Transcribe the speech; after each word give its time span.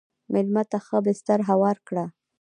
مېلمه 0.33 0.63
ته 0.71 0.77
ښه 0.85 0.97
بستر 1.05 1.39
هوار 1.49 1.77
کړه. 1.87 2.05